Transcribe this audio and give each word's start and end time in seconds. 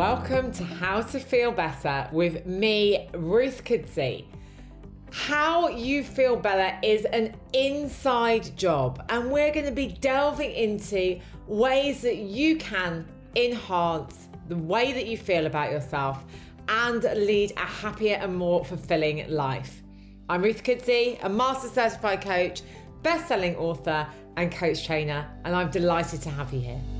Welcome 0.00 0.50
to 0.52 0.64
How 0.64 1.02
to 1.02 1.20
Feel 1.20 1.52
Better 1.52 2.08
with 2.10 2.46
me, 2.46 3.10
Ruth 3.12 3.62
Kudzi. 3.64 4.24
How 5.12 5.68
you 5.68 6.02
feel 6.02 6.36
better 6.36 6.74
is 6.82 7.04
an 7.04 7.34
inside 7.52 8.56
job, 8.56 9.04
and 9.10 9.30
we're 9.30 9.52
going 9.52 9.66
to 9.66 9.72
be 9.72 9.88
delving 9.88 10.52
into 10.52 11.20
ways 11.46 12.00
that 12.00 12.16
you 12.16 12.56
can 12.56 13.06
enhance 13.36 14.28
the 14.48 14.56
way 14.56 14.94
that 14.94 15.06
you 15.06 15.18
feel 15.18 15.44
about 15.44 15.70
yourself 15.70 16.24
and 16.66 17.02
lead 17.02 17.52
a 17.58 17.66
happier 17.66 18.16
and 18.22 18.34
more 18.34 18.64
fulfilling 18.64 19.28
life. 19.28 19.82
I'm 20.30 20.40
Ruth 20.40 20.62
Kudzi, 20.62 21.22
a 21.22 21.28
master 21.28 21.68
certified 21.68 22.22
coach, 22.22 22.62
best 23.02 23.28
selling 23.28 23.54
author, 23.56 24.06
and 24.38 24.50
coach 24.50 24.86
trainer, 24.86 25.28
and 25.44 25.54
I'm 25.54 25.70
delighted 25.70 26.22
to 26.22 26.30
have 26.30 26.54
you 26.54 26.60
here. 26.60 26.99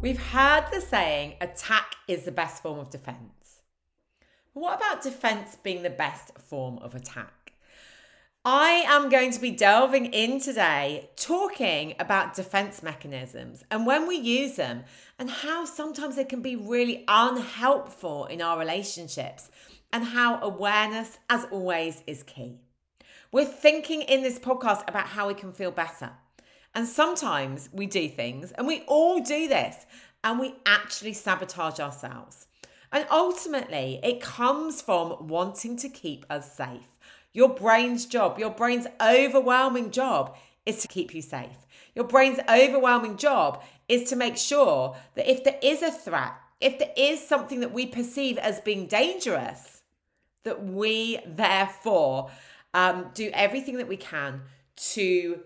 We've 0.00 0.30
heard 0.30 0.66
the 0.72 0.80
saying, 0.80 1.34
attack 1.40 1.96
is 2.06 2.22
the 2.22 2.30
best 2.30 2.62
form 2.62 2.78
of 2.78 2.88
defense. 2.88 3.62
What 4.52 4.76
about 4.76 5.02
defense 5.02 5.56
being 5.60 5.82
the 5.82 5.90
best 5.90 6.38
form 6.38 6.78
of 6.78 6.94
attack? 6.94 7.54
I 8.44 8.84
am 8.86 9.08
going 9.08 9.32
to 9.32 9.40
be 9.40 9.50
delving 9.50 10.06
in 10.06 10.40
today 10.40 11.10
talking 11.16 11.96
about 11.98 12.36
defense 12.36 12.80
mechanisms 12.80 13.64
and 13.72 13.86
when 13.86 14.06
we 14.06 14.14
use 14.14 14.54
them 14.54 14.84
and 15.18 15.28
how 15.28 15.64
sometimes 15.64 16.14
they 16.14 16.24
can 16.24 16.42
be 16.42 16.54
really 16.54 17.04
unhelpful 17.08 18.26
in 18.26 18.40
our 18.40 18.56
relationships 18.56 19.50
and 19.92 20.04
how 20.04 20.40
awareness, 20.40 21.18
as 21.28 21.44
always, 21.50 22.04
is 22.06 22.22
key. 22.22 22.60
We're 23.32 23.46
thinking 23.46 24.02
in 24.02 24.22
this 24.22 24.38
podcast 24.38 24.88
about 24.88 25.08
how 25.08 25.26
we 25.26 25.34
can 25.34 25.52
feel 25.52 25.72
better. 25.72 26.12
And 26.78 26.86
sometimes 26.86 27.68
we 27.72 27.86
do 27.86 28.08
things, 28.08 28.52
and 28.52 28.64
we 28.64 28.82
all 28.82 29.18
do 29.18 29.48
this, 29.48 29.84
and 30.22 30.38
we 30.38 30.54
actually 30.64 31.12
sabotage 31.12 31.80
ourselves. 31.80 32.46
And 32.92 33.04
ultimately, 33.10 33.98
it 34.04 34.20
comes 34.20 34.80
from 34.80 35.26
wanting 35.26 35.76
to 35.78 35.88
keep 35.88 36.24
us 36.30 36.54
safe. 36.54 36.96
Your 37.32 37.48
brain's 37.48 38.06
job, 38.06 38.38
your 38.38 38.50
brain's 38.50 38.86
overwhelming 39.00 39.90
job 39.90 40.36
is 40.66 40.80
to 40.82 40.86
keep 40.86 41.12
you 41.16 41.20
safe. 41.20 41.66
Your 41.96 42.04
brain's 42.04 42.38
overwhelming 42.48 43.16
job 43.16 43.64
is 43.88 44.08
to 44.10 44.14
make 44.14 44.36
sure 44.36 44.96
that 45.16 45.28
if 45.28 45.42
there 45.42 45.58
is 45.60 45.82
a 45.82 45.90
threat, 45.90 46.34
if 46.60 46.78
there 46.78 46.92
is 46.96 47.20
something 47.20 47.58
that 47.58 47.72
we 47.72 47.86
perceive 47.86 48.38
as 48.38 48.60
being 48.60 48.86
dangerous, 48.86 49.82
that 50.44 50.64
we 50.64 51.18
therefore 51.26 52.30
um, 52.72 53.10
do 53.14 53.30
everything 53.34 53.78
that 53.78 53.88
we 53.88 53.96
can 53.96 54.42
to 54.76 55.40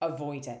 avoid 0.00 0.48
it 0.48 0.60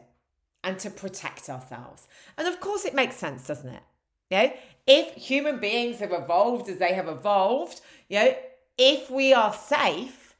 and 0.64 0.78
to 0.78 0.90
protect 0.90 1.48
ourselves. 1.48 2.06
And 2.38 2.46
of 2.46 2.60
course, 2.60 2.84
it 2.84 2.94
makes 2.94 3.16
sense, 3.16 3.46
doesn't 3.46 3.68
it? 3.68 3.82
You 4.30 4.36
know, 4.38 4.52
if 4.86 5.14
human 5.14 5.60
beings 5.60 6.00
have 6.00 6.12
evolved 6.12 6.68
as 6.68 6.78
they 6.78 6.94
have 6.94 7.08
evolved, 7.08 7.80
you 8.08 8.18
know, 8.18 8.34
if 8.78 9.10
we 9.10 9.32
are 9.32 9.52
safe, 9.52 10.34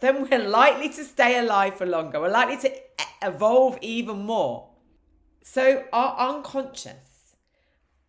then 0.00 0.28
we're 0.28 0.46
likely 0.46 0.88
to 0.90 1.04
stay 1.04 1.38
alive 1.38 1.76
for 1.76 1.86
longer. 1.86 2.20
We're 2.20 2.28
likely 2.30 2.58
to 2.68 2.76
evolve 3.22 3.78
even 3.80 4.18
more. 4.18 4.68
So 5.42 5.84
our 5.92 6.34
unconscious 6.34 7.36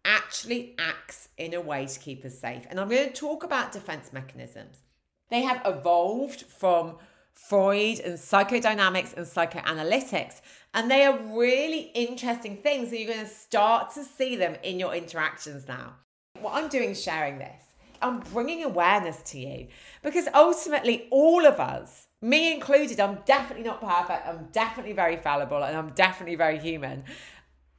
actually 0.03 0.75
acts 0.77 1.29
in 1.37 1.53
a 1.53 1.61
way 1.61 1.85
to 1.85 1.99
keep 1.99 2.23
us 2.25 2.39
safe. 2.39 2.63
And 2.69 2.79
I'm 2.79 2.89
going 2.89 3.09
to 3.09 3.13
talk 3.13 3.43
about 3.43 3.71
defense 3.71 4.11
mechanisms. 4.13 4.83
They 5.29 5.41
have 5.41 5.61
evolved 5.65 6.41
from 6.41 6.97
Freud 7.37 7.99
and 7.99 8.15
psychodynamics 8.17 9.15
and 9.15 9.25
psychoanalytics. 9.25 10.41
And 10.73 10.89
they 10.89 11.05
are 11.05 11.17
really 11.37 11.91
interesting 11.93 12.57
things. 12.57 12.89
And 12.89 12.99
you're 12.99 13.13
going 13.13 13.25
to 13.25 13.31
start 13.31 13.93
to 13.93 14.03
see 14.03 14.35
them 14.35 14.55
in 14.63 14.79
your 14.79 14.93
interactions 14.93 15.67
now. 15.67 15.93
What 16.41 16.55
I'm 16.55 16.67
doing 16.67 16.91
is 16.91 17.01
sharing 17.01 17.37
this. 17.37 17.63
I'm 18.01 18.19
bringing 18.19 18.63
awareness 18.63 19.21
to 19.31 19.39
you 19.39 19.67
because 20.03 20.27
ultimately, 20.33 21.07
all 21.09 21.45
of 21.45 21.59
us, 21.59 22.07
me 22.21 22.53
included, 22.53 22.99
I'm 22.99 23.19
definitely 23.25 23.65
not 23.65 23.81
perfect. 23.81 24.27
I'm 24.27 24.49
definitely 24.51 24.93
very 24.93 25.17
fallible 25.17 25.63
and 25.63 25.75
I'm 25.75 25.91
definitely 25.91 26.35
very 26.35 26.59
human. 26.59 27.03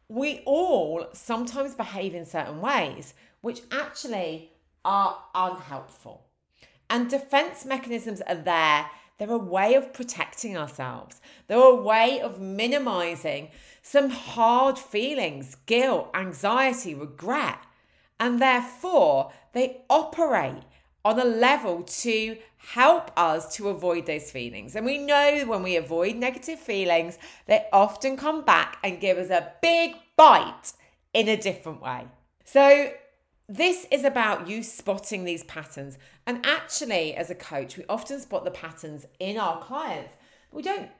We 0.08 0.42
all 0.44 1.06
sometimes 1.12 1.74
behave 1.74 2.14
in 2.14 2.24
certain 2.24 2.60
ways 2.60 3.14
which 3.42 3.60
actually 3.70 4.52
are 4.84 5.18
unhelpful. 5.34 6.24
And 6.90 7.10
defense 7.10 7.64
mechanisms 7.64 8.20
are 8.22 8.34
there 8.34 8.86
they're 9.18 9.30
a 9.30 9.38
way 9.38 9.74
of 9.74 9.92
protecting 9.92 10.56
ourselves. 10.56 11.20
They're 11.48 11.58
a 11.58 11.74
way 11.74 12.20
of 12.20 12.40
minimizing 12.40 13.48
some 13.82 14.10
hard 14.10 14.78
feelings, 14.78 15.56
guilt, 15.66 16.10
anxiety, 16.14 16.94
regret. 16.94 17.58
And 18.20 18.40
therefore, 18.40 19.32
they 19.52 19.82
operate 19.90 20.62
on 21.04 21.18
a 21.18 21.24
level 21.24 21.82
to 21.82 22.36
help 22.58 23.10
us 23.16 23.56
to 23.56 23.68
avoid 23.68 24.06
those 24.06 24.30
feelings. 24.30 24.76
And 24.76 24.84
we 24.84 24.98
know 24.98 25.44
when 25.46 25.62
we 25.62 25.76
avoid 25.76 26.16
negative 26.16 26.58
feelings, 26.58 27.18
they 27.46 27.66
often 27.72 28.16
come 28.16 28.44
back 28.44 28.78
and 28.84 29.00
give 29.00 29.16
us 29.16 29.30
a 29.30 29.52
big 29.62 29.96
bite 30.16 30.72
in 31.14 31.28
a 31.28 31.36
different 31.36 31.80
way. 31.80 32.06
So, 32.44 32.92
this 33.50 33.86
is 33.90 34.04
about 34.04 34.46
you 34.46 34.62
spotting 34.62 35.24
these 35.24 35.42
patterns. 35.44 35.96
And 36.28 36.44
actually, 36.44 37.16
as 37.16 37.30
a 37.30 37.34
coach, 37.34 37.78
we 37.78 37.86
often 37.88 38.20
spot 38.20 38.44
the 38.44 38.50
patterns 38.50 39.06
in 39.18 39.38
our 39.38 39.62
clients. 39.62 40.12
We 40.52 40.60
don't 40.60 40.90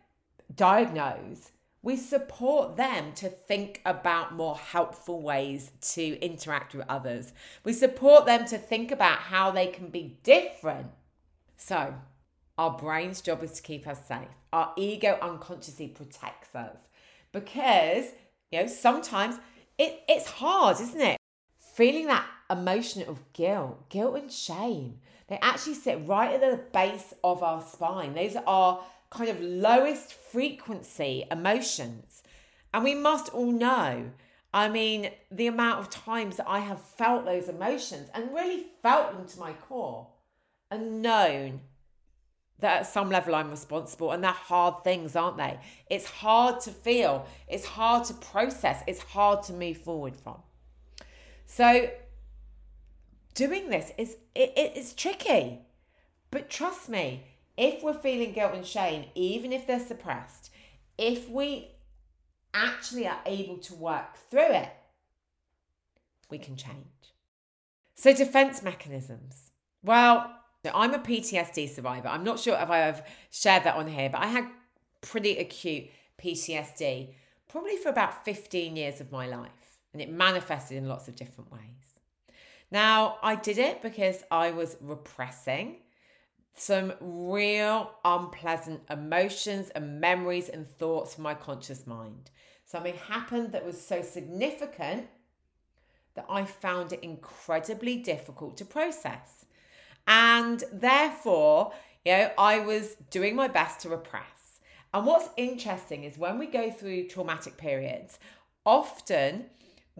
diagnose, 0.56 1.52
we 1.82 1.96
support 1.96 2.76
them 2.76 3.12
to 3.16 3.28
think 3.28 3.82
about 3.84 4.34
more 4.34 4.56
helpful 4.56 5.20
ways 5.20 5.70
to 5.92 6.18
interact 6.20 6.74
with 6.74 6.86
others. 6.88 7.34
We 7.62 7.74
support 7.74 8.24
them 8.24 8.46
to 8.46 8.56
think 8.56 8.90
about 8.90 9.18
how 9.18 9.50
they 9.50 9.66
can 9.66 9.90
be 9.90 10.18
different. 10.22 10.88
So, 11.56 11.94
our 12.56 12.78
brain's 12.78 13.20
job 13.20 13.42
is 13.44 13.52
to 13.52 13.62
keep 13.62 13.86
us 13.86 14.06
safe. 14.08 14.28
Our 14.52 14.72
ego 14.76 15.18
unconsciously 15.20 15.88
protects 15.88 16.54
us 16.54 16.78
because, 17.32 18.06
you 18.50 18.62
know, 18.62 18.66
sometimes 18.66 19.36
it, 19.76 20.00
it's 20.08 20.26
hard, 20.26 20.80
isn't 20.80 21.00
it? 21.00 21.18
Feeling 21.58 22.06
that 22.06 22.26
emotion 22.50 23.02
of 23.06 23.32
guilt, 23.34 23.88
guilt 23.90 24.16
and 24.16 24.32
shame. 24.32 25.00
They 25.28 25.38
actually 25.40 25.74
sit 25.74 26.06
right 26.06 26.32
at 26.32 26.40
the 26.40 26.60
base 26.72 27.14
of 27.22 27.42
our 27.42 27.62
spine. 27.62 28.14
Those 28.14 28.36
are 28.46 28.82
kind 29.10 29.30
of 29.30 29.40
lowest 29.40 30.12
frequency 30.12 31.24
emotions. 31.30 32.22
And 32.72 32.84
we 32.84 32.94
must 32.94 33.28
all 33.30 33.52
know, 33.52 34.10
I 34.52 34.68
mean, 34.68 35.10
the 35.30 35.46
amount 35.46 35.80
of 35.80 35.90
times 35.90 36.36
that 36.36 36.48
I 36.48 36.60
have 36.60 36.80
felt 36.80 37.24
those 37.24 37.48
emotions 37.48 38.08
and 38.14 38.34
really 38.34 38.66
felt 38.82 39.12
them 39.12 39.26
to 39.26 39.38
my 39.38 39.52
core 39.52 40.08
and 40.70 41.02
known 41.02 41.60
that 42.60 42.80
at 42.80 42.86
some 42.86 43.08
level 43.08 43.34
I'm 43.34 43.50
responsible 43.50 44.10
and 44.12 44.22
they're 44.22 44.32
hard 44.32 44.82
things, 44.82 45.14
aren't 45.14 45.36
they? 45.36 45.58
It's 45.88 46.06
hard 46.06 46.60
to 46.62 46.70
feel, 46.70 47.26
it's 47.46 47.64
hard 47.64 48.04
to 48.06 48.14
process, 48.14 48.82
it's 48.86 49.00
hard 49.00 49.42
to 49.44 49.52
move 49.52 49.78
forward 49.78 50.16
from. 50.16 50.38
So 51.46 51.90
doing 53.38 53.70
this 53.70 53.92
is 53.96 54.16
it, 54.34 54.52
it 54.56 54.76
is 54.76 54.92
tricky. 54.92 55.60
But 56.32 56.50
trust 56.50 56.88
me, 56.88 57.22
if 57.56 57.82
we're 57.84 57.94
feeling 57.94 58.32
guilt 58.32 58.52
and 58.52 58.66
shame, 58.66 59.04
even 59.14 59.52
if 59.52 59.64
they're 59.66 59.78
suppressed, 59.78 60.50
if 60.98 61.30
we 61.30 61.70
actually 62.52 63.06
are 63.06 63.20
able 63.24 63.58
to 63.58 63.74
work 63.76 64.16
through 64.28 64.50
it, 64.50 64.70
we 66.28 66.38
can 66.38 66.56
change. 66.56 67.14
So, 67.94 68.12
defense 68.12 68.62
mechanisms. 68.62 69.52
Well, 69.84 70.32
I'm 70.74 70.94
a 70.94 70.98
PTSD 70.98 71.68
survivor. 71.68 72.08
I'm 72.08 72.24
not 72.24 72.40
sure 72.40 72.58
if 72.60 72.68
I've 72.68 73.02
shared 73.30 73.62
that 73.64 73.76
on 73.76 73.86
here, 73.86 74.10
but 74.10 74.20
I 74.20 74.26
had 74.26 74.48
pretty 75.00 75.38
acute 75.38 75.86
PTSD 76.20 77.14
probably 77.48 77.76
for 77.76 77.88
about 77.88 78.24
15 78.24 78.76
years 78.76 79.00
of 79.00 79.12
my 79.12 79.26
life, 79.26 79.78
and 79.92 80.02
it 80.02 80.10
manifested 80.10 80.76
in 80.76 80.88
lots 80.88 81.06
of 81.06 81.14
different 81.14 81.52
ways. 81.52 81.97
Now, 82.70 83.18
I 83.22 83.34
did 83.34 83.58
it 83.58 83.82
because 83.82 84.22
I 84.30 84.50
was 84.50 84.76
repressing 84.80 85.76
some 86.54 86.92
real 87.00 87.92
unpleasant 88.04 88.82
emotions 88.90 89.70
and 89.70 90.00
memories 90.00 90.48
and 90.48 90.68
thoughts 90.76 91.14
from 91.14 91.24
my 91.24 91.34
conscious 91.34 91.86
mind. 91.86 92.30
Something 92.64 92.94
happened 92.94 93.52
that 93.52 93.64
was 93.64 93.80
so 93.80 94.02
significant 94.02 95.06
that 96.14 96.26
I 96.28 96.44
found 96.44 96.92
it 96.92 97.02
incredibly 97.02 97.96
difficult 97.96 98.56
to 98.58 98.64
process. 98.64 99.46
And 100.06 100.64
therefore, 100.72 101.72
you 102.04 102.12
know, 102.12 102.30
I 102.36 102.58
was 102.58 102.96
doing 103.10 103.36
my 103.36 103.48
best 103.48 103.80
to 103.80 103.88
repress. 103.88 104.60
And 104.92 105.06
what's 105.06 105.28
interesting 105.36 106.04
is 106.04 106.18
when 106.18 106.38
we 106.38 106.46
go 106.46 106.70
through 106.70 107.08
traumatic 107.08 107.56
periods, 107.56 108.18
often 108.66 109.46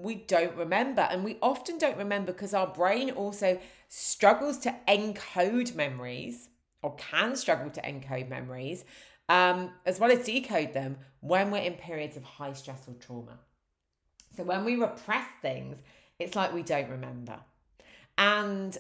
we 0.02 0.14
don't 0.14 0.54
remember. 0.56 1.02
And 1.02 1.24
we 1.24 1.38
often 1.42 1.78
don't 1.78 1.96
remember 1.96 2.32
because 2.32 2.54
our 2.54 2.66
brain 2.66 3.10
also 3.10 3.58
struggles 3.88 4.58
to 4.58 4.74
encode 4.86 5.74
memories 5.74 6.48
or 6.82 6.94
can 6.96 7.36
struggle 7.36 7.70
to 7.70 7.80
encode 7.82 8.28
memories 8.28 8.84
um, 9.28 9.72
as 9.84 9.98
well 10.00 10.10
as 10.10 10.24
decode 10.24 10.72
them 10.72 10.96
when 11.20 11.50
we're 11.50 11.58
in 11.58 11.74
periods 11.74 12.16
of 12.16 12.24
high 12.24 12.52
stress 12.52 12.88
or 12.88 12.94
trauma. 12.94 13.38
So 14.36 14.44
when 14.44 14.64
we 14.64 14.76
repress 14.76 15.26
things, 15.42 15.78
it's 16.18 16.36
like 16.36 16.52
we 16.52 16.62
don't 16.62 16.88
remember. 16.88 17.38
And, 18.16 18.76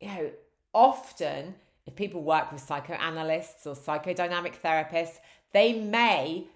you 0.00 0.08
know, 0.08 0.30
often 0.72 1.54
if 1.86 1.94
people 1.94 2.22
work 2.22 2.52
with 2.52 2.60
psychoanalysts 2.60 3.66
or 3.66 3.74
psychodynamic 3.74 4.54
therapists, 4.62 5.18
they 5.52 5.72
may 5.72 6.46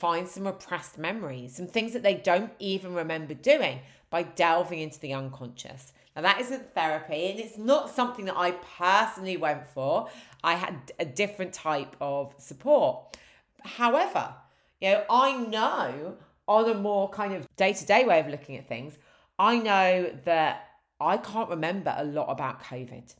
find 0.00 0.26
some 0.26 0.46
repressed 0.46 0.98
memories, 0.98 1.56
some 1.56 1.66
things 1.66 1.92
that 1.92 2.02
they 2.02 2.14
don't 2.14 2.52
even 2.58 2.94
remember 2.94 3.34
doing 3.34 3.80
by 4.08 4.22
delving 4.22 4.80
into 4.80 4.98
the 4.98 5.12
unconscious. 5.12 5.92
Now, 6.16 6.22
that 6.22 6.40
isn't 6.40 6.74
therapy, 6.74 7.30
and 7.30 7.38
it's 7.38 7.56
not 7.58 7.90
something 7.90 8.24
that 8.24 8.36
I 8.36 8.52
personally 8.78 9.36
went 9.36 9.68
for. 9.68 10.08
I 10.42 10.54
had 10.54 10.92
a 10.98 11.04
different 11.04 11.52
type 11.52 11.94
of 12.00 12.34
support. 12.38 13.16
However, 13.62 14.34
you 14.80 14.90
know, 14.90 15.04
I 15.08 15.36
know 15.36 16.16
on 16.48 16.68
a 16.68 16.74
more 16.74 17.08
kind 17.10 17.34
of 17.34 17.46
day 17.56 17.72
to 17.74 17.86
day 17.86 18.04
way 18.04 18.18
of 18.18 18.26
looking 18.26 18.56
at 18.56 18.66
things, 18.66 18.98
I 19.38 19.58
know 19.58 20.10
that 20.24 20.68
I 20.98 21.18
can't 21.18 21.48
remember 21.48 21.94
a 21.96 22.04
lot 22.04 22.26
about 22.28 22.62
COVID. 22.62 23.14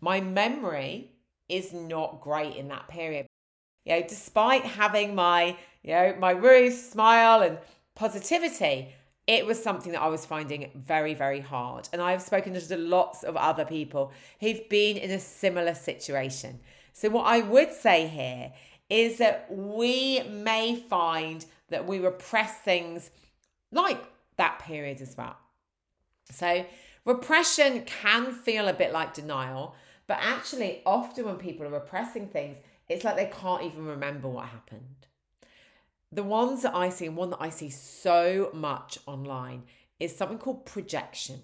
My 0.00 0.20
memory 0.20 1.12
is 1.48 1.72
not 1.72 2.20
great 2.20 2.56
in 2.56 2.68
that 2.68 2.88
period. 2.88 3.26
You 3.84 3.94
know, 3.94 4.02
despite 4.06 4.64
having 4.64 5.14
my, 5.14 5.56
you 5.82 5.92
know, 5.92 6.16
my 6.18 6.32
Ruth 6.32 6.90
smile 6.90 7.42
and 7.42 7.58
positivity, 7.94 8.94
it 9.26 9.44
was 9.44 9.62
something 9.62 9.92
that 9.92 10.02
I 10.02 10.08
was 10.08 10.24
finding 10.24 10.70
very, 10.74 11.14
very 11.14 11.40
hard. 11.40 11.88
And 11.92 12.00
I've 12.00 12.22
spoken 12.22 12.54
to 12.54 12.76
lots 12.76 13.22
of 13.22 13.36
other 13.36 13.64
people 13.64 14.12
who've 14.40 14.68
been 14.68 14.96
in 14.96 15.10
a 15.10 15.20
similar 15.20 15.74
situation. 15.74 16.60
So, 16.92 17.10
what 17.10 17.26
I 17.26 17.40
would 17.40 17.72
say 17.72 18.08
here 18.08 18.52
is 18.88 19.18
that 19.18 19.46
we 19.50 20.22
may 20.22 20.76
find 20.76 21.44
that 21.68 21.86
we 21.86 21.98
repress 21.98 22.58
things 22.60 23.10
like 23.70 24.02
that 24.36 24.60
period 24.60 25.02
as 25.02 25.16
well. 25.16 25.36
So, 26.30 26.64
repression 27.04 27.82
can 27.84 28.32
feel 28.32 28.66
a 28.66 28.72
bit 28.72 28.92
like 28.92 29.14
denial, 29.14 29.74
but 30.06 30.18
actually, 30.20 30.80
often 30.86 31.26
when 31.26 31.36
people 31.36 31.66
are 31.66 31.70
repressing 31.70 32.28
things, 32.28 32.56
it's 32.88 33.04
like 33.04 33.16
they 33.16 33.30
can't 33.30 33.62
even 33.62 33.84
remember 33.86 34.28
what 34.28 34.46
happened. 34.46 35.06
The 36.10 36.22
ones 36.22 36.62
that 36.62 36.74
I 36.74 36.88
see, 36.88 37.06
and 37.06 37.16
one 37.16 37.30
that 37.30 37.40
I 37.40 37.50
see 37.50 37.70
so 37.70 38.50
much 38.54 38.98
online, 39.06 39.64
is 40.00 40.16
something 40.16 40.38
called 40.38 40.64
projection. 40.64 41.42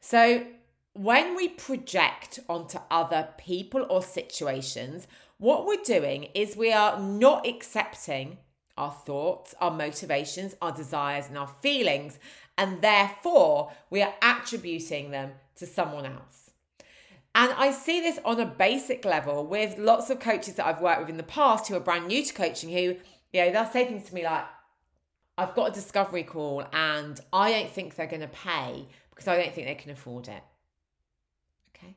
So, 0.00 0.46
when 0.94 1.36
we 1.36 1.48
project 1.48 2.40
onto 2.48 2.78
other 2.90 3.28
people 3.36 3.86
or 3.90 4.02
situations, 4.02 5.06
what 5.36 5.66
we're 5.66 5.82
doing 5.84 6.28
is 6.34 6.56
we 6.56 6.72
are 6.72 6.98
not 6.98 7.46
accepting 7.46 8.38
our 8.78 8.90
thoughts, 8.90 9.54
our 9.60 9.70
motivations, 9.70 10.54
our 10.62 10.72
desires, 10.72 11.26
and 11.28 11.36
our 11.36 11.50
feelings, 11.60 12.18
and 12.56 12.80
therefore 12.80 13.72
we 13.90 14.02
are 14.02 14.14
attributing 14.22 15.10
them 15.10 15.32
to 15.56 15.66
someone 15.66 16.06
else. 16.06 16.50
And 17.34 17.52
I 17.52 17.70
see 17.70 18.00
this 18.00 18.18
on 18.24 18.40
a 18.40 18.46
basic 18.46 19.04
level 19.04 19.46
with 19.46 19.76
lots 19.76 20.08
of 20.08 20.20
coaches 20.20 20.54
that 20.54 20.66
I've 20.66 20.80
worked 20.80 21.00
with 21.00 21.10
in 21.10 21.18
the 21.18 21.22
past 21.22 21.68
who 21.68 21.76
are 21.76 21.80
brand 21.80 22.06
new 22.06 22.24
to 22.24 22.32
coaching 22.32 22.70
who, 22.70 22.96
you 23.36 23.44
know, 23.44 23.52
they'll 23.52 23.70
say 23.70 23.84
things 23.84 24.04
to 24.04 24.14
me 24.14 24.24
like, 24.24 24.44
I've 25.36 25.54
got 25.54 25.70
a 25.70 25.74
discovery 25.74 26.22
call 26.22 26.64
and 26.72 27.20
I 27.32 27.52
don't 27.52 27.70
think 27.70 27.94
they're 27.94 28.06
going 28.06 28.22
to 28.22 28.28
pay 28.28 28.88
because 29.10 29.28
I 29.28 29.36
don't 29.36 29.54
think 29.54 29.66
they 29.66 29.74
can 29.74 29.90
afford 29.90 30.28
it. 30.28 30.42
Okay. 31.76 31.94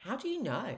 How 0.00 0.16
do 0.16 0.28
you 0.28 0.42
know? 0.42 0.76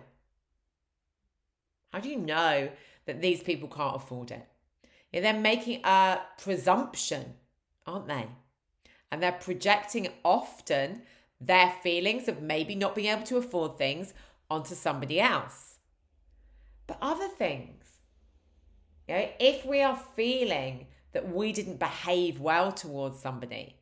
How 1.92 1.98
do 1.98 2.08
you 2.08 2.16
know 2.16 2.70
that 3.06 3.20
these 3.20 3.42
people 3.42 3.68
can't 3.68 3.96
afford 3.96 4.30
it? 4.30 4.46
Yeah, 5.12 5.20
they're 5.20 5.34
making 5.34 5.80
a 5.84 6.20
presumption, 6.40 7.34
aren't 7.84 8.06
they? 8.06 8.28
And 9.10 9.20
they're 9.20 9.32
projecting 9.32 10.08
often 10.24 11.02
their 11.40 11.74
feelings 11.82 12.28
of 12.28 12.40
maybe 12.40 12.76
not 12.76 12.94
being 12.94 13.08
able 13.08 13.24
to 13.24 13.36
afford 13.36 13.76
things 13.76 14.14
onto 14.48 14.76
somebody 14.76 15.20
else. 15.20 15.78
But 16.86 16.98
other 17.02 17.28
things, 17.28 17.81
you 19.08 19.14
know, 19.14 19.28
if 19.38 19.64
we 19.64 19.82
are 19.82 20.00
feeling 20.16 20.86
that 21.12 21.32
we 21.32 21.52
didn't 21.52 21.78
behave 21.78 22.40
well 22.40 22.72
towards 22.72 23.20
somebody, 23.20 23.76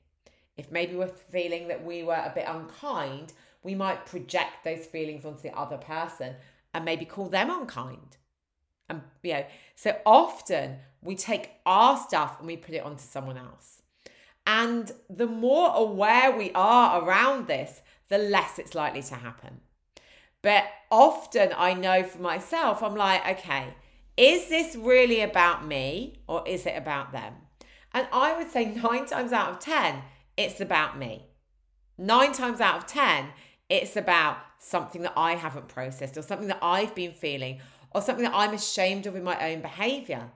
if 0.56 0.70
maybe 0.70 0.94
we're 0.94 1.08
feeling 1.08 1.68
that 1.68 1.84
we 1.84 2.02
were 2.02 2.14
a 2.14 2.32
bit 2.34 2.44
unkind, 2.46 3.32
we 3.62 3.74
might 3.74 4.06
project 4.06 4.64
those 4.64 4.86
feelings 4.86 5.24
onto 5.24 5.42
the 5.42 5.56
other 5.56 5.76
person 5.76 6.34
and 6.74 6.84
maybe 6.84 7.04
call 7.04 7.28
them 7.28 7.50
unkind. 7.50 8.16
And 8.88 9.02
you 9.22 9.34
know, 9.34 9.44
so 9.76 9.96
often 10.04 10.78
we 11.02 11.14
take 11.14 11.50
our 11.64 11.96
stuff 11.96 12.38
and 12.38 12.46
we 12.46 12.56
put 12.56 12.74
it 12.74 12.84
onto 12.84 13.02
someone 13.02 13.38
else. 13.38 13.82
And 14.46 14.90
the 15.08 15.26
more 15.26 15.72
aware 15.74 16.36
we 16.36 16.50
are 16.54 17.02
around 17.02 17.46
this, 17.46 17.82
the 18.08 18.18
less 18.18 18.58
it's 18.58 18.74
likely 18.74 19.02
to 19.02 19.14
happen. 19.14 19.60
But 20.42 20.64
often 20.90 21.52
I 21.56 21.74
know 21.74 22.02
for 22.02 22.20
myself, 22.20 22.82
I'm 22.82 22.96
like, 22.96 23.38
okay, 23.38 23.74
is 24.20 24.48
this 24.50 24.76
really 24.76 25.22
about 25.22 25.66
me 25.66 26.20
or 26.28 26.46
is 26.46 26.66
it 26.66 26.76
about 26.76 27.10
them? 27.10 27.32
And 27.94 28.06
I 28.12 28.36
would 28.36 28.50
say 28.50 28.66
nine 28.66 29.06
times 29.06 29.32
out 29.32 29.48
of 29.48 29.58
10, 29.60 30.02
it's 30.36 30.60
about 30.60 30.98
me. 30.98 31.24
Nine 31.96 32.32
times 32.32 32.60
out 32.60 32.76
of 32.76 32.86
10, 32.86 33.28
it's 33.70 33.96
about 33.96 34.36
something 34.58 35.00
that 35.02 35.14
I 35.16 35.36
haven't 35.36 35.68
processed 35.68 36.18
or 36.18 36.22
something 36.22 36.48
that 36.48 36.58
I've 36.60 36.94
been 36.94 37.12
feeling 37.12 37.60
or 37.94 38.02
something 38.02 38.24
that 38.24 38.34
I'm 38.34 38.52
ashamed 38.52 39.06
of 39.06 39.16
in 39.16 39.24
my 39.24 39.52
own 39.52 39.62
behavior. 39.62 40.30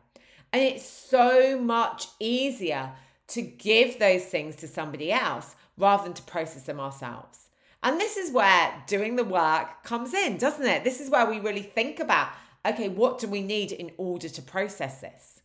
And 0.51 0.63
it's 0.63 0.89
so 0.89 1.61
much 1.61 2.07
easier 2.19 2.93
to 3.29 3.43
give 3.43 3.99
those 3.99 4.25
things 4.25 4.57
to 4.57 4.67
somebody 4.67 5.13
else 5.13 5.57
rather 5.77 6.05
than 6.05 6.15
to 6.15 6.23
process 6.23 6.63
them 6.63 6.81
ourselves. 6.81 7.49
And 7.83 8.01
this 8.01 8.17
is 8.17 8.33
where 8.33 8.83
doing 8.87 9.17
the 9.17 9.25
work 9.25 9.85
comes 9.85 10.15
in, 10.15 10.39
doesn't 10.39 10.67
it? 10.67 10.85
This 10.85 11.03
is 11.03 11.11
where 11.11 11.27
we 11.27 11.39
really 11.39 11.63
think 11.63 12.01
about 12.01 12.31
okay, 12.67 12.89
what 12.89 13.19
do 13.19 13.29
we 13.29 13.43
need 13.43 13.73
in 13.73 13.93
order 13.97 14.29
to 14.29 14.43
process 14.43 15.01
this? 15.01 15.41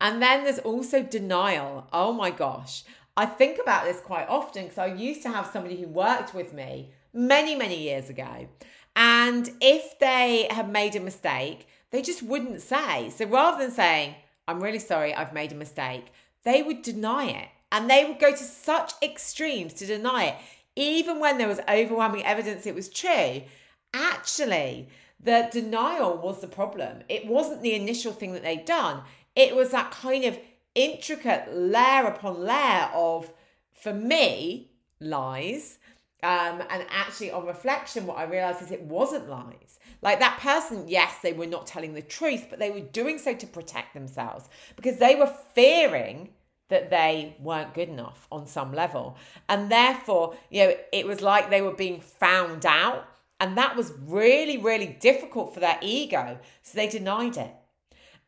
And 0.00 0.20
then 0.20 0.44
there's 0.44 0.58
also 0.58 1.02
denial. 1.02 1.88
Oh 1.92 2.12
my 2.12 2.30
gosh. 2.30 2.84
I 3.16 3.26
think 3.26 3.58
about 3.58 3.84
this 3.84 4.00
quite 4.00 4.28
often 4.28 4.64
because 4.64 4.78
I 4.78 4.86
used 4.86 5.22
to 5.22 5.30
have 5.30 5.46
somebody 5.46 5.80
who 5.80 5.88
worked 5.88 6.34
with 6.34 6.52
me 6.52 6.90
many, 7.14 7.54
many 7.54 7.80
years 7.80 8.10
ago. 8.10 8.48
And 8.94 9.50
if 9.60 9.98
they 9.98 10.48
had 10.50 10.70
made 10.70 10.96
a 10.96 11.00
mistake, 11.00 11.66
they 11.90 12.02
just 12.02 12.22
wouldn't 12.22 12.60
say. 12.60 13.10
So 13.10 13.24
rather 13.26 13.58
than 13.58 13.70
saying, 13.70 14.14
I'm 14.46 14.62
really 14.62 14.78
sorry, 14.78 15.14
I've 15.14 15.32
made 15.32 15.52
a 15.52 15.56
mistake, 15.56 16.06
they 16.44 16.62
would 16.62 16.82
deny 16.82 17.26
it. 17.26 17.48
And 17.72 17.90
they 17.90 18.04
would 18.04 18.18
go 18.18 18.30
to 18.30 18.36
such 18.36 18.92
extremes 19.02 19.72
to 19.74 19.86
deny 19.86 20.24
it, 20.24 20.36
even 20.76 21.18
when 21.18 21.38
there 21.38 21.48
was 21.48 21.60
overwhelming 21.68 22.24
evidence 22.24 22.66
it 22.66 22.74
was 22.74 22.88
true. 22.88 23.42
Actually, 23.92 24.88
the 25.20 25.48
denial 25.50 26.16
was 26.16 26.40
the 26.40 26.46
problem. 26.46 27.02
It 27.08 27.26
wasn't 27.26 27.62
the 27.62 27.74
initial 27.74 28.12
thing 28.12 28.32
that 28.32 28.42
they'd 28.42 28.64
done, 28.64 29.02
it 29.34 29.54
was 29.54 29.70
that 29.70 29.90
kind 29.90 30.24
of 30.24 30.38
intricate 30.74 31.54
layer 31.54 32.06
upon 32.06 32.40
layer 32.40 32.90
of, 32.94 33.32
for 33.72 33.92
me, 33.92 34.70
lies 35.00 35.78
um, 36.22 36.62
and 36.70 36.84
actually, 36.90 37.30
on 37.30 37.46
reflection, 37.46 38.06
what 38.06 38.16
I 38.16 38.24
realized 38.24 38.62
is 38.62 38.70
it 38.72 38.82
wasn't 38.82 39.28
lies. 39.28 39.78
Like 40.02 40.18
that 40.20 40.40
person, 40.40 40.88
yes, 40.88 41.14
they 41.22 41.32
were 41.32 41.46
not 41.46 41.66
telling 41.66 41.94
the 41.94 42.02
truth, 42.02 42.46
but 42.48 42.58
they 42.58 42.70
were 42.70 42.80
doing 42.80 43.18
so 43.18 43.34
to 43.34 43.46
protect 43.46 43.94
themselves 43.94 44.48
because 44.76 44.96
they 44.96 45.14
were 45.14 45.32
fearing 45.54 46.30
that 46.68 46.90
they 46.90 47.36
weren't 47.38 47.74
good 47.74 47.88
enough 47.88 48.26
on 48.32 48.46
some 48.46 48.72
level. 48.72 49.16
And 49.48 49.70
therefore, 49.70 50.36
you 50.50 50.64
know, 50.64 50.74
it 50.92 51.06
was 51.06 51.20
like 51.20 51.48
they 51.48 51.62
were 51.62 51.74
being 51.74 52.00
found 52.00 52.66
out. 52.66 53.06
And 53.38 53.56
that 53.58 53.76
was 53.76 53.92
really, 54.04 54.58
really 54.58 54.96
difficult 55.00 55.52
for 55.52 55.60
their 55.60 55.78
ego. 55.82 56.38
So 56.62 56.76
they 56.76 56.88
denied 56.88 57.36
it. 57.36 57.54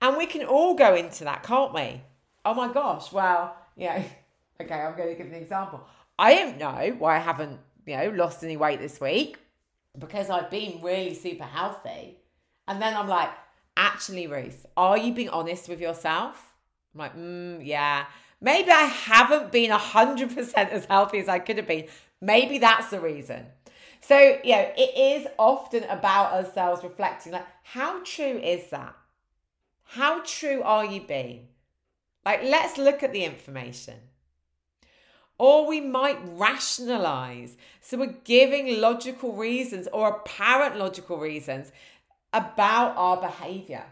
And 0.00 0.16
we 0.16 0.26
can 0.26 0.44
all 0.44 0.74
go 0.74 0.94
into 0.94 1.24
that, 1.24 1.42
can't 1.42 1.74
we? 1.74 2.02
Oh 2.44 2.54
my 2.54 2.72
gosh, 2.72 3.12
well, 3.12 3.56
yeah. 3.76 4.02
Okay, 4.60 4.74
I'm 4.74 4.96
going 4.96 5.10
to 5.10 5.14
give 5.14 5.28
an 5.32 5.40
example. 5.40 5.86
I 6.18 6.34
don't 6.34 6.58
know 6.58 6.96
why 6.98 7.14
I 7.14 7.20
haven't 7.20 7.60
you 7.86 7.96
know, 7.96 8.10
lost 8.10 8.42
any 8.42 8.56
weight 8.56 8.80
this 8.80 9.00
week 9.00 9.38
because 9.96 10.30
I've 10.30 10.50
been 10.50 10.82
really 10.82 11.14
super 11.14 11.44
healthy. 11.44 12.18
And 12.66 12.82
then 12.82 12.96
I'm 12.96 13.06
like, 13.06 13.30
actually, 13.76 14.26
Ruth, 14.26 14.66
are 14.76 14.98
you 14.98 15.14
being 15.14 15.28
honest 15.28 15.68
with 15.68 15.80
yourself? 15.80 16.54
I'm 16.94 16.98
like, 16.98 17.16
mm, 17.16 17.64
yeah. 17.64 18.06
Maybe 18.40 18.70
I 18.70 18.82
haven't 18.82 19.50
been 19.50 19.70
100% 19.70 20.52
as 20.56 20.84
healthy 20.84 21.18
as 21.18 21.28
I 21.28 21.38
could 21.38 21.56
have 21.56 21.66
been. 21.66 21.86
Maybe 22.20 22.58
that's 22.58 22.90
the 22.90 23.00
reason. 23.00 23.46
So, 24.00 24.38
you 24.44 24.52
know, 24.52 24.72
it 24.76 25.20
is 25.20 25.26
often 25.38 25.84
about 25.84 26.32
ourselves 26.32 26.82
reflecting 26.82 27.32
like, 27.32 27.46
how 27.62 28.02
true 28.04 28.38
is 28.38 28.70
that? 28.70 28.94
How 29.84 30.22
true 30.24 30.62
are 30.62 30.84
you 30.84 31.00
being? 31.00 31.48
Like, 32.24 32.42
let's 32.42 32.78
look 32.78 33.02
at 33.02 33.12
the 33.12 33.24
information. 33.24 33.94
Or 35.38 35.66
we 35.66 35.80
might 35.80 36.18
rationalize. 36.22 37.56
So 37.80 37.96
we're 37.96 38.16
giving 38.24 38.80
logical 38.80 39.34
reasons 39.34 39.88
or 39.92 40.08
apparent 40.08 40.76
logical 40.76 41.18
reasons 41.18 41.72
about 42.32 42.96
our 42.96 43.20
behavior. 43.20 43.84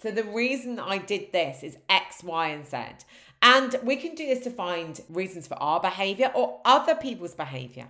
So 0.00 0.10
the 0.10 0.24
reason 0.24 0.80
I 0.80 0.98
did 0.98 1.32
this 1.32 1.62
is 1.62 1.76
X, 1.88 2.24
Y, 2.24 2.48
and 2.48 2.66
Z. 2.66 2.78
And 3.42 3.76
we 3.82 3.96
can 3.96 4.14
do 4.14 4.26
this 4.26 4.42
to 4.44 4.50
find 4.50 5.00
reasons 5.08 5.46
for 5.46 5.54
our 5.62 5.80
behavior 5.80 6.32
or 6.34 6.60
other 6.64 6.94
people's 6.94 7.34
behavior. 7.34 7.88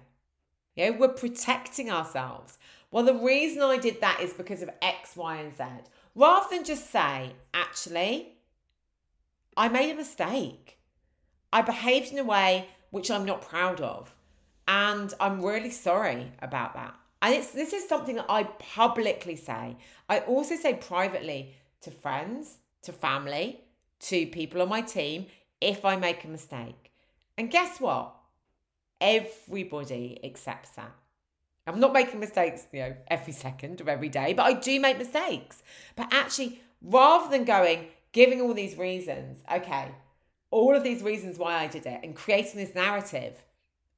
Yeah, 0.75 0.91
we're 0.91 1.09
protecting 1.09 1.91
ourselves. 1.91 2.59
Well, 2.91 3.05
the 3.05 3.15
reason 3.15 3.63
I 3.63 3.77
did 3.77 4.01
that 4.01 4.21
is 4.21 4.33
because 4.33 4.63
of 4.63 4.71
X, 4.83 5.17
Y, 5.17 5.37
and 5.37 5.57
Z. 5.57 5.65
Rather 6.15 6.47
than 6.51 6.65
just 6.65 6.91
say, 6.91 7.33
actually, 7.55 8.35
I 9.57 9.69
made 9.69 9.93
a 9.93 9.97
mistake. 9.97 10.79
I 11.53 11.63
behaved 11.63 12.13
in 12.13 12.19
a 12.19 12.25
way 12.25 12.69
which 12.91 13.11
I'm 13.11 13.25
not 13.25 13.43
proud 13.43 13.81
of. 13.81 14.15
And 14.67 15.13
I'm 15.21 15.45
really 15.45 15.71
sorry 15.71 16.33
about 16.41 16.75
that. 16.75 16.95
And 17.23 17.35
it's 17.35 17.51
this 17.51 17.73
is 17.73 17.89
something 17.89 18.17
that 18.17 18.27
I 18.29 18.45
publicly 18.45 19.37
say. 19.37 19.77
I 20.09 20.21
also 20.21 20.57
say 20.57 20.75
privately 20.75 21.55
to 21.83 21.91
friends, 21.91 22.59
to 22.83 22.93
family, 22.93 23.61
to 24.01 24.27
people 24.27 24.63
on 24.63 24.69
my 24.69 24.81
team 24.81 25.27
if 25.61 25.85
I 25.85 25.97
make 25.97 26.25
a 26.25 26.29
mistake. 26.29 26.93
And 27.37 27.51
guess 27.51 27.81
what? 27.81 28.15
Everybody 29.01 30.21
accepts 30.25 30.71
that. 30.71 30.93
I'm 31.67 31.81
not 31.81 31.93
making 31.93 32.21
mistakes, 32.21 32.67
you 32.73 32.81
know, 32.81 32.97
every 33.09 33.33
second 33.33 33.81
of 33.81 33.89
every 33.89 34.09
day, 34.09 34.33
but 34.33 34.45
I 34.45 34.55
do 34.55 34.81
make 34.81 34.99
mistakes. 34.99 35.63
But 35.95 36.13
actually, 36.13 36.61
rather 36.83 37.31
than 37.31 37.45
going, 37.45 37.87
giving 38.13 38.41
all 38.41 38.55
these 38.55 38.77
reasons, 38.77 39.43
okay, 39.53 39.93
all 40.51 40.75
of 40.75 40.83
these 40.83 41.03
reasons 41.03 41.39
why 41.39 41.55
I 41.55 41.67
did 41.67 41.87
it 41.87 42.01
and 42.03 42.17
creating 42.17 42.57
this 42.57 42.75
narrative, 42.75 43.35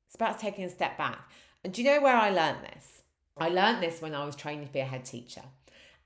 it's 0.06 0.14
about 0.14 0.38
taking 0.38 0.64
a 0.64 0.68
step 0.68 0.98
back. 0.98 1.30
And 1.64 1.72
do 1.72 1.82
you 1.82 1.90
know 1.90 2.02
where 2.02 2.16
I 2.16 2.30
learned 2.30 2.64
this? 2.64 3.02
I 3.38 3.48
learned 3.48 3.82
this 3.82 4.02
when 4.02 4.14
I 4.14 4.24
was 4.24 4.36
training 4.36 4.66
to 4.66 4.72
be 4.72 4.80
a 4.80 4.84
head 4.84 5.04
teacher. 5.04 5.42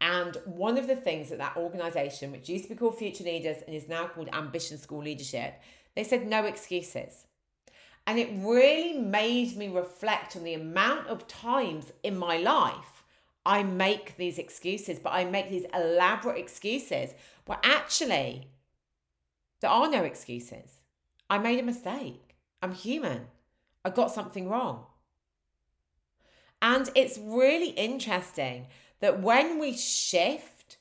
And 0.01 0.37
one 0.45 0.79
of 0.79 0.87
the 0.87 0.97
things 0.97 1.31
that 1.31 1.39
that 1.39 1.57
organization, 1.57 2.31
which 2.31 2.49
used 2.49 2.65
to 2.65 2.71
be 2.71 2.77
called 2.77 2.99
Future 2.99 3.25
Leaders 3.25 3.63
and 3.67 3.75
is 3.75 3.89
now 3.89 4.07
called 4.07 4.29
Ambition 4.33 4.79
School 4.79 5.03
Leadership, 5.03 5.61
they 5.95 6.05
said 6.05 6.27
no 6.27 6.45
excuses. 6.45 7.26
And 8.07 8.19
it 8.19 8.31
really 8.37 8.97
made 8.99 9.57
me 9.57 9.69
reflect 9.69 10.37
on 10.37 10.45
the 10.45 10.55
amount 10.55 11.09
of 11.09 11.27
times 11.27 11.93
in 12.03 12.17
my 12.17 12.37
life 12.37 13.05
I 13.47 13.63
make 13.63 14.17
these 14.17 14.39
excuses, 14.39 14.99
but 14.99 15.13
I 15.13 15.25
make 15.25 15.51
these 15.51 15.67
elaborate 15.73 16.39
excuses 16.39 17.15
where 17.47 17.59
actually 17.63 18.49
there 19.61 19.71
are 19.71 19.89
no 19.89 20.03
excuses. 20.03 20.81
I 21.31 21.39
made 21.39 21.61
a 21.61 21.63
mistake. 21.63 22.37
I'm 22.61 22.73
human. 22.73 23.29
I 23.85 23.91
got 23.91 24.11
something 24.11 24.49
wrong. 24.49 24.87
And 26.61 26.91
it's 26.97 27.19
really 27.19 27.71
interesting 27.71 28.67
that 29.01 29.21
when 29.21 29.61
we 29.61 29.73
shift 29.73 30.79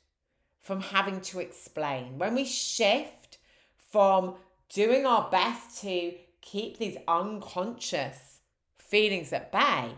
from 0.60 0.82
having 0.82 1.22
to 1.22 1.40
explain, 1.40 2.18
when 2.18 2.34
we 2.34 2.46
shift 2.46 3.38
from 3.92 4.36
doing 4.70 5.06
our 5.06 5.30
best 5.30 5.82
to 5.82 6.14
keep 6.46 6.78
these 6.78 6.96
unconscious 7.08 8.40
feelings 8.78 9.34
at 9.34 9.52
bay, 9.52 9.92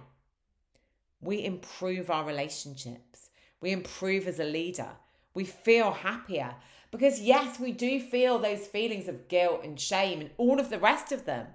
we 1.22 1.44
improve 1.44 2.10
our 2.10 2.25
relationships. 2.25 3.30
We 3.62 3.72
improve 3.72 4.27
as 4.27 4.39
a 4.39 4.44
leader. 4.46 4.89
We 5.34 5.44
feel 5.44 5.92
happier. 5.92 6.56
Because, 6.89 7.22
yes, 7.22 7.60
we 7.60 7.72
do 7.72 8.00
feel 8.00 8.39
those 8.39 8.66
feelings 8.66 9.08
of 9.08 9.27
guilt 9.27 9.62
and 9.63 9.80
shame 9.80 10.22
and 10.22 10.30
all 10.38 10.60
of 10.60 10.70
the 10.70 10.80
rest 10.80 11.12
of 11.12 11.25
them. 11.25 11.48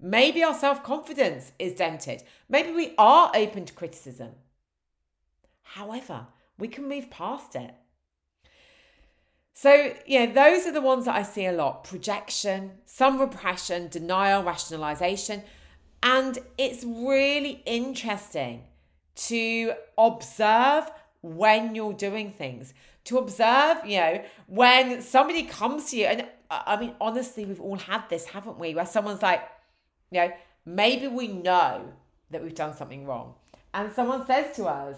Maybe 0.00 0.42
our 0.42 0.54
self 0.54 0.82
confidence 0.82 1.52
is 1.58 1.74
dented. 1.74 2.22
Maybe 2.48 2.72
we 2.72 2.94
are 2.98 3.30
open 3.34 3.66
to 3.66 3.72
criticism. 3.72 4.30
However, 5.62 6.26
we 6.58 6.68
can 6.68 6.88
move 6.88 7.10
past 7.10 7.54
it. 7.56 7.74
So, 9.56 9.94
yeah, 10.04 10.26
those 10.26 10.66
are 10.66 10.72
the 10.72 10.80
ones 10.80 11.04
that 11.04 11.14
I 11.14 11.22
see 11.22 11.46
a 11.46 11.52
lot 11.52 11.84
projection, 11.84 12.72
some 12.86 13.20
repression, 13.20 13.88
denial, 13.88 14.42
rationalization. 14.42 15.44
And 16.02 16.38
it's 16.58 16.84
really 16.84 17.62
interesting 17.64 18.64
to 19.14 19.74
observe 19.96 20.90
when 21.22 21.76
you're 21.76 21.92
doing 21.92 22.32
things, 22.32 22.74
to 23.04 23.16
observe, 23.16 23.78
you 23.86 23.98
know, 23.98 24.24
when 24.48 25.00
somebody 25.00 25.44
comes 25.44 25.90
to 25.90 25.98
you. 25.98 26.06
And 26.06 26.22
uh, 26.50 26.62
I 26.66 26.76
mean, 26.78 26.96
honestly, 27.00 27.44
we've 27.44 27.60
all 27.60 27.78
had 27.78 28.10
this, 28.10 28.26
haven't 28.26 28.58
we? 28.58 28.74
Where 28.74 28.84
someone's 28.84 29.22
like, 29.22 29.42
you 30.10 30.20
know, 30.20 30.32
maybe 30.66 31.06
we 31.06 31.28
know 31.28 31.92
that 32.32 32.42
we've 32.42 32.56
done 32.56 32.76
something 32.76 33.06
wrong. 33.06 33.34
And 33.72 33.92
someone 33.92 34.26
says 34.26 34.54
to 34.56 34.64
us, 34.64 34.96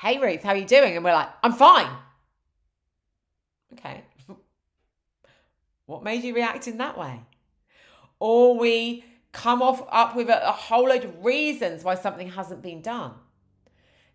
Hey 0.00 0.18
Ruth, 0.18 0.42
how 0.42 0.50
are 0.50 0.56
you 0.56 0.64
doing? 0.64 0.96
And 0.96 1.04
we're 1.04 1.12
like, 1.12 1.28
I'm 1.42 1.52
fine. 1.52 1.90
Okay. 3.74 4.02
what 5.86 6.02
made 6.02 6.24
you 6.24 6.34
react 6.34 6.68
in 6.68 6.78
that 6.78 6.98
way? 6.98 7.20
Or 8.18 8.58
we 8.58 9.04
come 9.32 9.62
off 9.62 9.82
up 9.90 10.14
with 10.14 10.28
a, 10.28 10.48
a 10.48 10.52
whole 10.52 10.88
load 10.88 11.04
of 11.04 11.24
reasons 11.24 11.82
why 11.82 11.94
something 11.94 12.30
hasn't 12.30 12.62
been 12.62 12.82
done. 12.82 13.12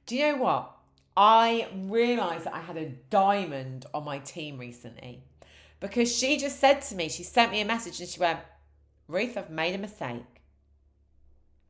Do 0.05 0.15
you 0.15 0.31
know 0.31 0.37
what? 0.37 0.71
I 1.17 1.67
realized 1.73 2.45
that 2.45 2.53
I 2.53 2.61
had 2.61 2.77
a 2.77 2.89
diamond 3.09 3.87
on 3.93 4.05
my 4.05 4.19
team 4.19 4.59
recently 4.59 5.23
because 5.79 6.15
she 6.15 6.37
just 6.37 6.59
said 6.59 6.81
to 6.83 6.95
me, 6.95 7.09
she 7.09 7.23
sent 7.23 7.51
me 7.51 7.59
a 7.59 7.65
message 7.65 7.99
and 7.99 8.07
she 8.07 8.19
went, 8.19 8.39
Ruth, 9.07 9.35
I've 9.35 9.49
made 9.49 9.73
a 9.73 9.79
mistake. 9.79 10.23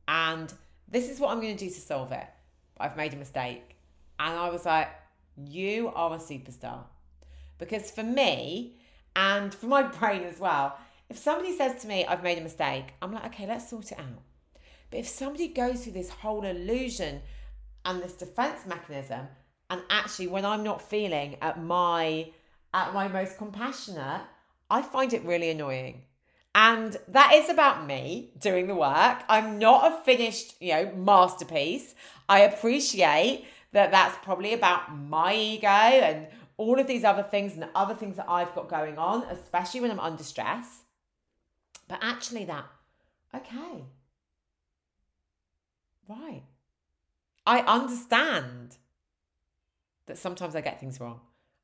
And 0.06 0.52
this 0.86 1.08
is 1.08 1.18
what 1.18 1.30
I'm 1.30 1.40
going 1.40 1.56
to 1.56 1.64
do 1.64 1.70
to 1.70 1.80
solve 1.80 2.12
it. 2.12 2.26
I've 2.78 2.96
made 2.96 3.14
a 3.14 3.16
mistake. 3.16 3.76
And 4.18 4.34
I 4.34 4.50
was 4.50 4.66
like, 4.66 4.88
You 5.36 5.92
are 5.94 6.14
a 6.14 6.18
superstar. 6.18 6.84
Because 7.58 7.90
for 7.90 8.02
me, 8.02 8.76
and 9.14 9.54
for 9.54 9.66
my 9.66 9.82
brain 9.98 10.22
as 10.22 10.38
well, 10.38 10.78
if 11.08 11.18
somebody 11.18 11.56
says 11.56 11.80
to 11.82 11.88
me, 11.88 12.04
I've 12.04 12.22
made 12.22 12.38
a 12.38 12.42
mistake, 12.42 12.94
I'm 13.00 13.12
like, 13.12 13.26
okay, 13.26 13.46
let's 13.46 13.68
sort 13.68 13.92
it 13.92 13.98
out. 13.98 14.22
But 14.90 15.00
if 15.00 15.08
somebody 15.08 15.48
goes 15.48 15.84
through 15.84 15.92
this 15.92 16.10
whole 16.10 16.44
illusion 16.44 17.20
and 17.84 18.02
this 18.02 18.14
defense 18.14 18.66
mechanism, 18.66 19.28
and 19.70 19.82
actually 19.90 20.28
when 20.28 20.44
I'm 20.44 20.62
not 20.62 20.80
feeling 20.82 21.36
at 21.42 21.62
my 21.62 22.30
at 22.74 22.92
my 22.92 23.08
most 23.08 23.38
compassionate, 23.38 24.22
I 24.70 24.82
find 24.82 25.12
it 25.12 25.24
really 25.24 25.50
annoying. 25.50 26.02
And 26.54 26.96
that 27.08 27.32
is 27.34 27.48
about 27.48 27.86
me 27.86 28.32
doing 28.38 28.66
the 28.66 28.74
work. 28.74 29.22
I'm 29.28 29.58
not 29.58 29.92
a 29.92 30.04
finished, 30.04 30.54
you 30.60 30.72
know, 30.72 30.92
masterpiece. 30.96 31.94
I 32.28 32.40
appreciate 32.40 33.46
that 33.72 33.90
that's 33.90 34.16
probably 34.22 34.52
about 34.52 34.94
my 34.94 35.34
ego 35.34 35.68
and 35.68 36.26
all 36.58 36.78
of 36.78 36.86
these 36.86 37.04
other 37.04 37.22
things 37.22 37.54
and 37.54 37.62
the 37.62 37.70
other 37.74 37.94
things 37.94 38.16
that 38.16 38.28
I've 38.28 38.54
got 38.54 38.68
going 38.68 38.98
on, 38.98 39.22
especially 39.30 39.80
when 39.80 39.90
I'm 39.90 40.00
under 40.00 40.24
stress. 40.24 40.82
But 41.88 42.00
actually, 42.02 42.44
that, 42.44 42.66
okay, 43.34 43.84
right. 46.06 46.42
I 47.46 47.60
understand 47.60 48.76
that 50.06 50.18
sometimes 50.18 50.54
I 50.54 50.60
get 50.60 50.80
things 50.80 51.00
wrong. 51.00 51.20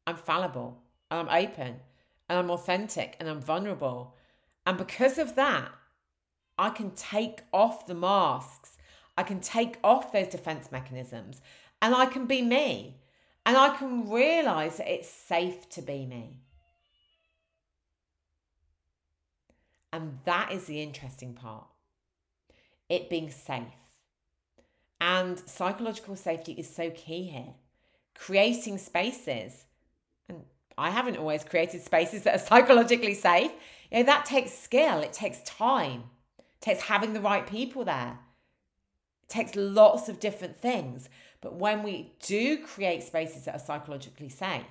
I'm 0.07 0.17
fallible 0.17 0.79
and 1.11 1.29
I'm 1.29 1.45
open 1.45 1.81
and 2.29 2.39
I'm 2.39 2.51
authentic 2.51 3.17
and 3.19 3.29
I'm 3.29 3.41
vulnerable. 3.41 4.17
And 4.65 4.79
because 4.79 5.19
of 5.19 5.35
that, 5.35 5.73
I 6.57 6.71
can 6.71 6.93
take 6.93 7.43
off 7.53 7.87
the 7.87 7.95
masks. 7.95 8.79
I 9.19 9.25
can 9.25 9.41
take 9.41 9.79
off 9.83 10.13
those 10.13 10.29
defense 10.29 10.71
mechanisms 10.71 11.41
and 11.83 11.95
I 11.95 12.07
can 12.07 12.27
be 12.27 12.43
me. 12.43 12.97
And 13.47 13.57
I 13.57 13.77
can 13.77 14.09
realize 14.11 14.79
that 14.79 14.93
it's 14.93 15.09
safe 15.09 15.69
to 15.71 15.83
be 15.83 16.07
me. 16.07 16.39
And 19.93 20.19
that 20.25 20.51
is 20.51 20.65
the 20.65 20.83
interesting 20.83 21.35
part 21.35 21.67
it 22.89 23.09
being 23.09 23.31
safe. 23.31 23.63
And 25.01 25.39
psychological 25.39 26.17
safety 26.17 26.53
is 26.53 26.69
so 26.69 26.91
key 26.91 27.25
here. 27.25 27.55
Creating 28.15 28.79
spaces, 28.79 29.65
and 30.29 30.45
I 30.79 30.91
haven't 30.91 31.17
always 31.17 31.45
created 31.45 31.83
spaces 31.83 32.23
that 32.23 32.35
are 32.37 32.47
psychologically 32.47 33.15
safe. 33.15 33.51
You 33.91 33.99
know, 33.99 34.05
that 34.05 34.25
takes 34.25 34.53
skill, 34.53 35.01
it 35.01 35.13
takes 35.13 35.43
time, 35.43 36.05
it 36.39 36.61
takes 36.61 36.83
having 36.83 37.13
the 37.13 37.21
right 37.21 37.47
people 37.47 37.85
there, 37.85 38.19
takes 39.29 39.57
lots 39.57 40.09
of 40.09 40.21
different 40.21 40.61
things. 40.61 41.09
But 41.41 41.55
when 41.57 41.83
we 41.83 42.15
do 42.21 42.65
create 42.65 43.03
spaces 43.03 43.45
that 43.45 43.55
are 43.55 43.65
psychologically 43.65 44.29
safe, 44.29 44.63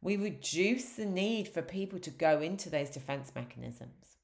we 0.00 0.16
reduce 0.16 0.90
the 0.90 1.06
need 1.06 1.48
for 1.48 1.62
people 1.62 1.98
to 2.00 2.10
go 2.10 2.40
into 2.40 2.68
those 2.68 2.90
defense 2.90 3.32
mechanisms. 3.34 4.16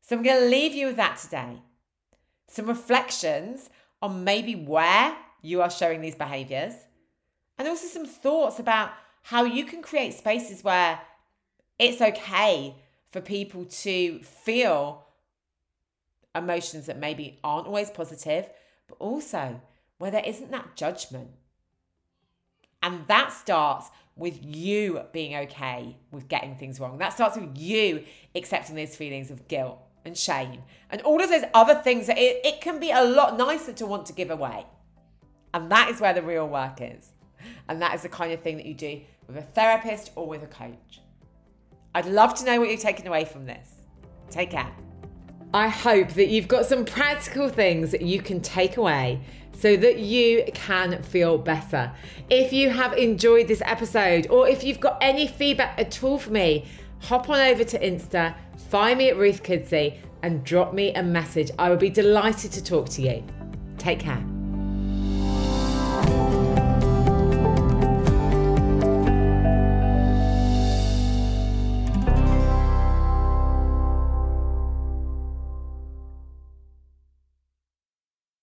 So 0.00 0.16
I'm 0.16 0.22
going 0.22 0.40
to 0.40 0.48
leave 0.48 0.74
you 0.74 0.86
with 0.88 0.96
that 0.96 1.18
today. 1.18 1.62
Some 2.48 2.66
reflections 2.66 3.70
on 4.00 4.24
maybe 4.24 4.54
where 4.54 5.16
you 5.42 5.60
are 5.60 5.70
showing 5.70 6.00
these 6.00 6.14
behaviors, 6.14 6.74
and 7.58 7.68
also 7.68 7.86
some 7.86 8.06
thoughts 8.06 8.58
about 8.58 8.90
how 9.22 9.44
you 9.44 9.64
can 9.64 9.82
create 9.82 10.14
spaces 10.14 10.64
where 10.64 11.00
it's 11.78 12.00
okay 12.00 12.74
for 13.10 13.20
people 13.20 13.64
to 13.64 14.18
feel 14.20 15.03
emotions 16.34 16.86
that 16.86 16.98
maybe 16.98 17.38
aren't 17.44 17.66
always 17.66 17.90
positive, 17.90 18.48
but 18.88 18.96
also 18.98 19.60
where 19.98 20.10
there 20.10 20.24
isn't 20.24 20.50
that 20.50 20.76
judgment. 20.76 21.30
And 22.82 23.06
that 23.06 23.32
starts 23.32 23.90
with 24.16 24.38
you 24.44 25.00
being 25.12 25.34
okay 25.36 25.96
with 26.12 26.28
getting 26.28 26.56
things 26.56 26.78
wrong. 26.78 26.98
That 26.98 27.12
starts 27.12 27.36
with 27.36 27.56
you 27.56 28.04
accepting 28.34 28.76
those 28.76 28.94
feelings 28.94 29.30
of 29.30 29.48
guilt 29.48 29.78
and 30.04 30.16
shame 30.16 30.62
and 30.90 31.00
all 31.02 31.22
of 31.22 31.30
those 31.30 31.44
other 31.54 31.74
things 31.76 32.06
that 32.06 32.18
it, 32.18 32.44
it 32.44 32.60
can 32.60 32.78
be 32.78 32.90
a 32.90 33.02
lot 33.02 33.38
nicer 33.38 33.72
to 33.72 33.86
want 33.86 34.06
to 34.06 34.12
give 34.12 34.30
away. 34.30 34.66
And 35.52 35.70
that 35.70 35.88
is 35.88 36.00
where 36.00 36.12
the 36.12 36.22
real 36.22 36.48
work 36.48 36.80
is. 36.80 37.10
And 37.68 37.80
that 37.80 37.94
is 37.94 38.02
the 38.02 38.08
kind 38.08 38.32
of 38.32 38.42
thing 38.42 38.56
that 38.56 38.66
you 38.66 38.74
do 38.74 39.00
with 39.26 39.36
a 39.36 39.42
therapist 39.42 40.10
or 40.14 40.26
with 40.26 40.42
a 40.42 40.46
coach. 40.46 41.00
I'd 41.94 42.06
love 42.06 42.34
to 42.34 42.44
know 42.44 42.58
what 42.60 42.68
you're 42.68 42.78
taking 42.78 43.06
away 43.06 43.24
from 43.24 43.46
this. 43.46 43.68
Take 44.30 44.50
care. 44.50 44.72
I 45.54 45.68
hope 45.68 46.08
that 46.14 46.26
you've 46.26 46.48
got 46.48 46.66
some 46.66 46.84
practical 46.84 47.48
things 47.48 47.92
that 47.92 48.02
you 48.02 48.20
can 48.20 48.40
take 48.40 48.76
away 48.76 49.20
so 49.52 49.76
that 49.76 50.00
you 50.00 50.42
can 50.52 51.00
feel 51.00 51.38
better. 51.38 51.92
If 52.28 52.52
you 52.52 52.70
have 52.70 52.92
enjoyed 52.94 53.46
this 53.46 53.62
episode 53.64 54.26
or 54.30 54.48
if 54.48 54.64
you've 54.64 54.80
got 54.80 54.98
any 55.00 55.28
feedback 55.28 55.78
at 55.78 56.02
all 56.02 56.18
for 56.18 56.32
me, 56.32 56.66
hop 57.02 57.30
on 57.30 57.38
over 57.38 57.62
to 57.62 57.78
Insta, 57.78 58.34
find 58.68 58.98
me 58.98 59.10
at 59.10 59.16
Ruth 59.16 59.44
Kudzi, 59.44 59.96
and 60.24 60.42
drop 60.42 60.74
me 60.74 60.92
a 60.94 61.02
message. 61.04 61.52
I 61.56 61.70
would 61.70 61.78
be 61.78 61.90
delighted 61.90 62.50
to 62.50 62.64
talk 62.64 62.88
to 62.88 63.02
you. 63.02 63.22
Take 63.78 64.00
care. 64.00 64.33